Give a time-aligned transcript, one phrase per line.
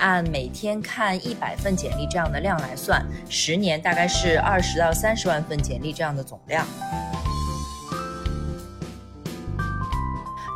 [0.00, 6.66] 按每天看一百份简历这样的量来算，十年大概是二十到三十万份简历这样的总量。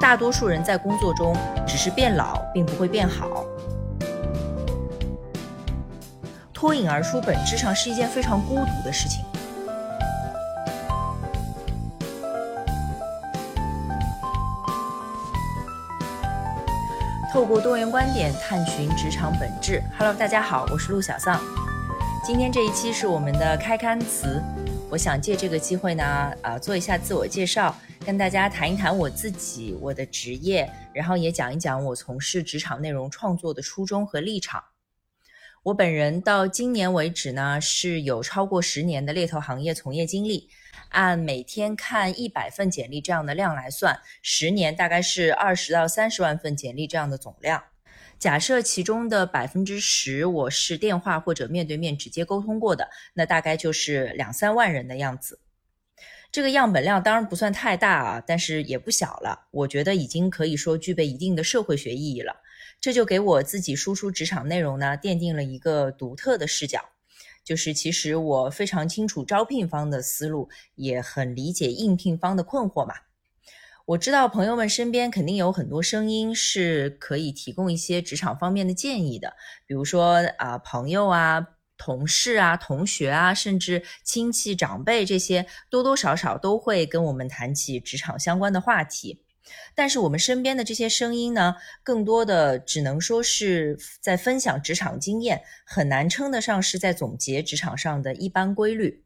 [0.00, 1.36] 大多数人在工作中
[1.66, 3.44] 只是变老，并不会变好。
[6.52, 9.24] 脱颖而出本质上是一件非常孤独的事情。
[17.42, 19.82] 透过多元观点探寻职场本质。
[19.98, 21.42] Hello，大家好，我是陆小丧。
[22.24, 24.40] 今天这一期是我们的开刊词，
[24.88, 27.74] 我想借这个机会呢，啊，做一下自我介绍，
[28.06, 34.62] 跟大家谈一谈我自己、我的职业，然后也讲一讲我从事职场内容创作的初衷和立场。
[35.64, 40.48] 我本人到今年为止呢，是有超过十年的猎头行业从业经历。
[40.88, 47.62] 按每天看一百份简历这样的量来算，十年大概是二十到三十万份简历这样的总量。
[48.18, 55.38] 假设其中的百分之十我是电话或者面对面直接沟通过的，那大概就是两三万人的样子。
[56.32, 59.46] 这个样本量当然不算太大啊，但是也不小了。
[59.52, 62.34] 我觉得已经可以说具备一定的社会学意义了。
[62.82, 66.80] 这就给我自己输出职场内容呢，奠定了一个独特的视角。
[67.44, 72.94] 就是其实我非常清楚招聘方的思路，也很理解应聘方的困惑嘛。
[73.84, 89.22] 我知道朋友们身边肯定有很多声音是可以提供一些职场方面的建议的，比如说啊朋友啊、同事啊、同学啊，甚至亲戚长辈这些，多多少少都会跟我们谈起职场相关的话题。
[89.74, 99.04] 但是我们身边的这些声音呢，更多的只能说是在分享职场经验，很难称得上是在总结职场上的一般规律。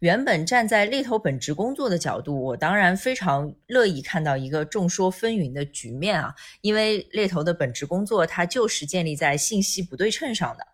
[0.00, 10.66] 原本站在猎头本职工作的角度，我当然非常乐意看到一个众说纷纭的局面啊，因为猎头的本职工作它就是建立在信息不对称上的。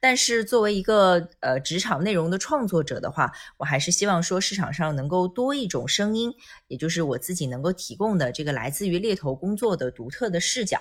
[0.00, 6.32] 但是作为一个呃职场内容的创作者的话，我还是希望说市场上能够多一种声音，
[6.68, 10.80] 也就是我自己能够提供的这个来自于猎头工作的独特的视角。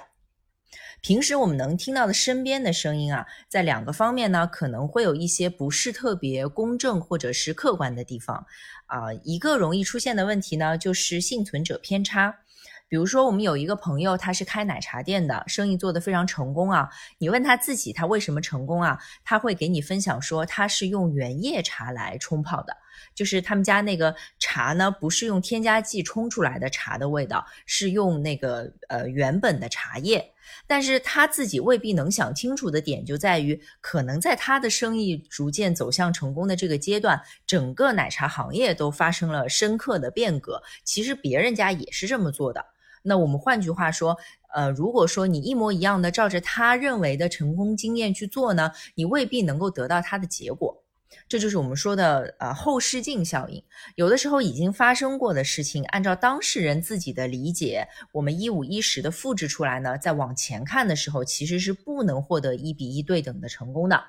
[1.01, 8.45] 平时我们能听到的身边的声音啊，在两个方面呢，可能会有一些不是特别公正或者是客观的地方
[8.87, 9.13] 啊。
[9.23, 12.39] 一个容易出现的问题呢，就是幸存者偏差。
[12.87, 16.87] 比如说，我们有一个朋友，他是开奶茶店的，生意做得非常成功啊。
[17.17, 18.99] 你问他自己，他为什么成功啊？
[19.23, 22.77] 他会给你分享说，他是用原叶茶来冲泡的，
[23.15, 30.33] 就是他们家那个茶呢，不是用添加剂冲出来的茶的味道，是用那个呃原本的茶叶。
[30.67, 40.61] 但是他自己未必能想清楚的点就在于，可能在他的生意逐渐走向成功的这个阶段，整个奶茶行业都发生了深刻的变革。
[40.83, 42.63] 其实别人家也是这么做的。
[43.05, 44.17] 那我们换句话说，
[44.53, 50.81] 呃，如果说你一模一样的照着他认为的成功经验去做呢，你未必能够得到他的结果。
[51.29, 53.63] 这就是我们说的呃后视镜效应。
[53.95, 64.03] 有的时候已经发生过的事情，按照当事人自己的理解，我们一五一十的复制出来呢，在往前看的时候，其实是不能获得一比一对等的成功的。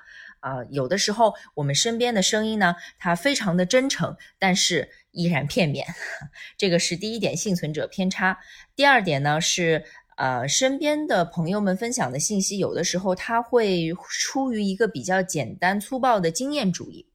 [0.47, 5.85] 啊，有的时候我们身边的声音呢，它非常的真诚，但是依然片面。
[6.57, 8.39] 这个是第一点，幸存者偏差。
[8.75, 9.83] 第二点呢是，
[10.15, 17.05] 呃，身边的朋友们分享的信息，有的时候他会出于一个比较简单粗暴的经验主义。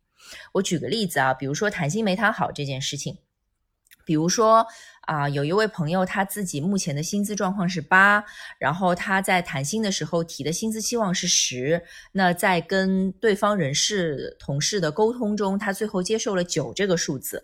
[0.53, 3.19] 我举个例子啊，比如说谈心没谈好这件事情，
[4.04, 4.66] 比如说。
[5.02, 8.24] 啊，有一位朋友，他自己目前的薪资状况是八，
[8.56, 11.82] 然后他在谈薪的时候提的薪资期望是十，
[12.12, 17.42] 那在跟对方人事同事的沟通中，他最后接受了九这个数字，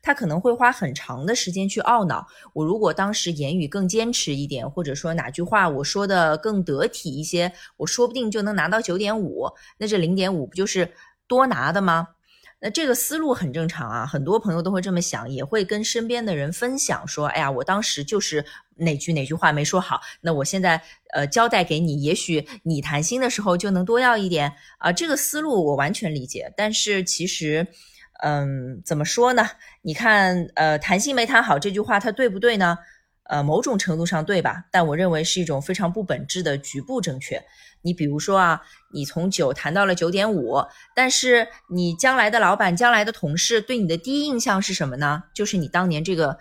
[0.00, 10.90] 他可能会花很长的时间去懊恼，我如果当时言语更坚持一点，或者说哪句话我说的更得体一些，我说不定就能拿到九点五，那这零点五不就是
[11.28, 12.08] 多拿的吗？
[12.58, 18.44] 那这个思路很正常啊，很多朋友都会这么想，也会跟身边的人分享说：“哎呀，我当时就是
[18.76, 20.80] 哪句哪句话没说好，那我现在
[21.12, 27.66] 呃交代给你，也许你谈心的时候就能多要一点啊。”这个思路我完全理解，但是其实，
[28.24, 29.46] 嗯，怎么说呢？
[29.82, 32.78] 你看，呃，谈心没谈好这句话，它对不对呢？
[33.28, 34.64] 呃，某种程度上对吧？
[34.70, 37.42] 但我认为是一种非常不本质的局部正确。
[37.82, 38.62] 你比如说啊，
[38.92, 40.56] 你从九谈到了九点五，
[40.94, 45.22] 但是你将来的老板、将来的同事对你的第一印象是什么呢？
[45.34, 46.36] 就是你当年这个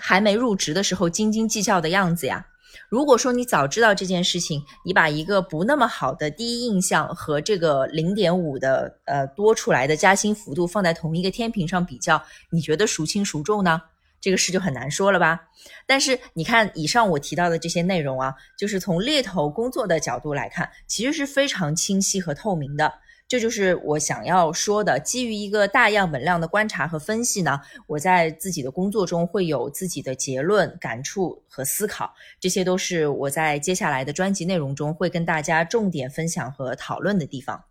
[0.00, 2.46] 还没入职的时候斤斤计较的样子呀。
[2.88, 12.20] 如果说你早知道这件事情，你把一个不那么好的第一印象和这个零点五的呃多出来的加薪幅度放在同一个天平上比较，
[12.50, 13.80] 你觉得孰轻孰重呢？
[14.24, 15.38] 这个事就很难说了吧。
[15.84, 22.90] 但是你看以上我提到的这些内容啊，就是从猎头工作的角度来看，其实是非常清晰和透明的。
[23.28, 24.98] 这就是我想要说的。
[24.98, 37.62] 基于一个大样本量的观察和分析呢，我在自己的工作中会有自己的结论、感触和思考，这些都是我在接下来的专辑内容中会跟大家重点分享和讨论的地方。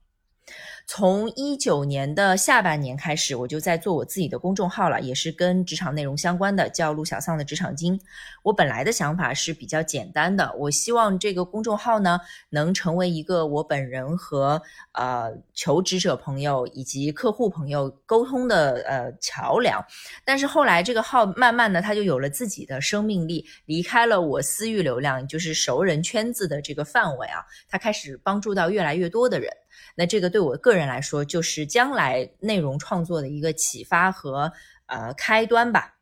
[0.86, 8.00] 从一九年的下半年开始，我就在做我自己的公众号了，也是跟职场内容相关的，叫陆小丧的职场经。
[8.44, 12.20] 我本来的想法是比较简单的，我希望这个公众号呢，
[12.50, 19.84] 能成为一个我本人和呃求职者朋友以及客户朋友沟通的呃桥梁。
[20.26, 29.50] 但是后来这个号慢慢的，它就有了自己的生命力，离开了我私域流量，就是熟人圈子的这个范围啊，它开始帮助到越来越多的人。
[29.96, 34.52] 那这个对我个人来说，就是将来内容创作的一个启发和
[34.88, 35.96] 呃开端吧。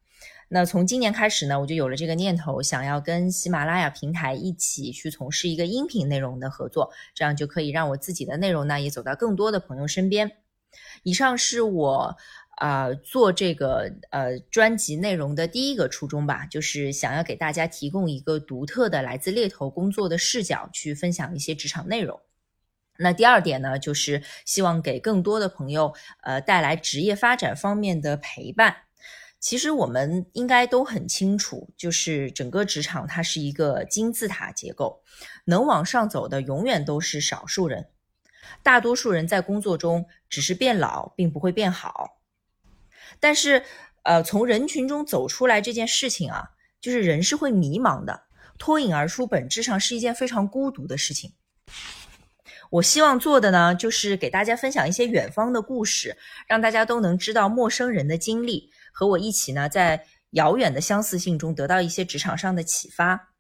[0.54, 10.30] 那从今年开始呢，我就有了这个念头，想要跟喜马拉雅平台一起去从事一个音频内容的合作，这样就可以让我自己的内容呢也走到更多的朋友身边。
[11.04, 12.18] 以上是我
[12.58, 22.20] 啊做这个呃专辑内容的第一个初衷吧，就是想要给大家提供一个独特的来自猎头工作的视角，去分享一些职场内容。
[22.98, 25.94] 那第二点呢，就是希望给更多的朋友，
[26.24, 28.76] 呃，带来职业发展方面的陪伴。
[29.40, 35.02] 其实我们应该都很清楚，就是整个职场它是一个金字塔结构，
[35.46, 37.88] 能往上走的永远都是少数人，
[38.62, 42.20] 大多数人在工作中只是变老，并不会变好。
[43.20, 43.64] 但是，
[44.04, 48.26] 呃，从人群中走出来这件事情啊，就是人是会迷茫的，
[48.60, 51.34] 脱颖而出本质上是一件非常孤独的事情。
[52.72, 56.16] 我希望做的呢，就是给大家分享一些远方的故事，
[56.48, 60.02] 让大家都能知道陌生人的经历，和我一起呢，在
[60.32, 63.31] 遥远的相似性中得到一些职场上的启发。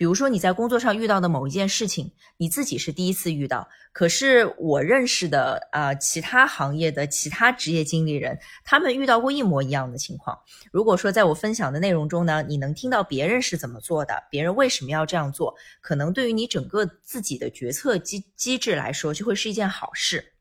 [0.00, 10.38] 比如说你在工作上遇到的某一件事情，你自己是第一次遇到，可是我认识的啊其他行业的其他职业经理人，他们遇到过一模一样的情况。
[10.72, 20.32] 如果说在我分享的内容中呢，你能听到别人是怎么做的，别人为什么要这样做，可能对于你整个自己的决策机机制来说，就会是一件好事。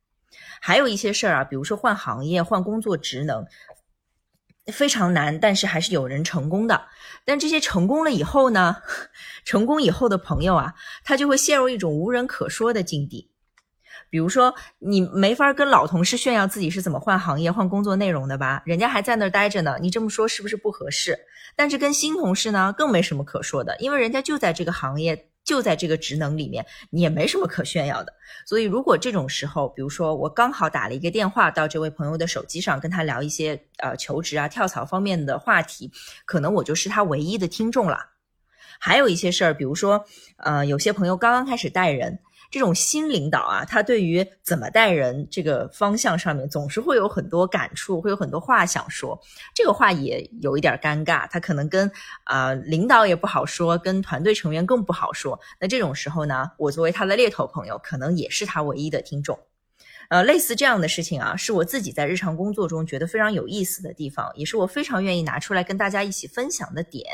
[0.62, 3.46] 还有一些事儿啊，比如说换行业、换工作职能。
[4.72, 6.82] 非常难，但是还是有人成功的。
[7.26, 8.78] 但这些成功了以后呢？
[9.46, 10.74] 成功以后的朋友啊，
[11.04, 13.32] 他就会陷入一种无人可说的境地。
[14.10, 18.64] 比如说，你没法跟老同事炫耀自己是怎么换行业、换工作内容的吧？
[18.66, 21.18] 人家还在那儿待着呢，你这么说是不是不合适？
[21.56, 25.28] 但是跟新同事呢，更没什么可说的，因为人家就在这个行业。
[25.50, 28.14] 就在这个职能里面，你也没什么可炫耀的。
[28.46, 35.92] 所以，如果这种时候，比如说我刚好打了一个电话到这位朋友的手机上，跟他聊一些呃求职啊、跳槽方面的话题，
[36.26, 37.98] 可能我就是他唯一的听众了。
[38.80, 40.06] 还有一些事儿，比如说
[40.38, 42.20] 呃，有些朋友刚刚开始带人。
[42.52, 49.20] 这种新领导啊，他对于怎么带人这个方向上面，总是会有很多感触，会有很多话想说。
[49.54, 51.92] 这个话也有一点尴尬，他可能跟
[52.24, 55.40] 啊领导也不好说，跟团队成员更不好说。
[55.60, 59.38] 那这种时候呢，我作为他的猎头朋友，可能也是他唯一的听众。
[60.10, 67.06] 呃，类似这样的事情啊，是我自己在日常工作中觉得非常有意思的地方，也是我非常愿意拿出来跟大家一起分享的点。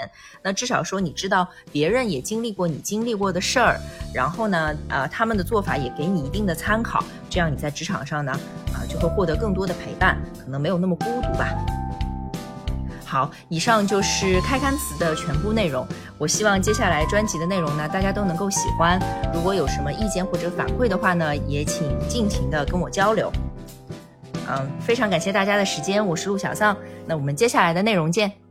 [0.42, 3.77] 那至少说，你知道别人也经历过你经历过的事儿，
[4.13, 8.31] 然后呢，呃，他们的做法也给你一定的参考，这样你在职场上呢，
[8.74, 11.85] 啊，就会获得更多的陪伴，可能没有那么孤独吧。
[13.05, 15.88] 好，以上就是开刊词的全部内容。
[16.17, 19.00] 我希望接下来专辑的内容呢，大家都能够喜欢。
[19.33, 23.31] 如果有什么意见或者反馈的话呢，也请尽情的跟我交流。
[24.50, 28.44] 嗯，非常感谢大家的时间，我是陆小丧，那我们接下来的内容见。